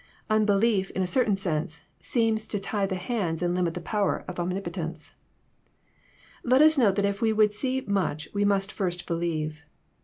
[0.31, 4.39] Unbelief, in a certain sense, seems to tie the hands and limit the power of
[4.39, 5.13] omnipotence.
[6.43, 9.63] Let us note that if we would see much we must first believe.